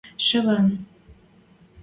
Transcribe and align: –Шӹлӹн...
–Шӹлӹн... 0.25 0.67